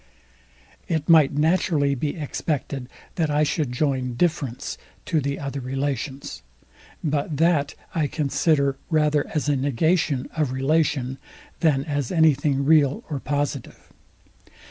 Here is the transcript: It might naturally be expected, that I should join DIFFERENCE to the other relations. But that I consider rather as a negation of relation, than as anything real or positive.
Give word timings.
It 0.87 1.07
might 1.07 1.31
naturally 1.35 1.93
be 1.93 2.17
expected, 2.17 2.89
that 3.17 3.29
I 3.29 3.43
should 3.43 3.71
join 3.71 4.15
DIFFERENCE 4.15 4.79
to 5.05 5.21
the 5.21 5.37
other 5.37 5.59
relations. 5.59 6.41
But 7.03 7.37
that 7.37 7.75
I 7.93 8.07
consider 8.07 8.77
rather 8.89 9.27
as 9.35 9.47
a 9.47 9.55
negation 9.55 10.27
of 10.35 10.53
relation, 10.53 11.19
than 11.59 11.83
as 11.85 12.11
anything 12.11 12.65
real 12.65 13.03
or 13.11 13.19
positive. 13.19 13.91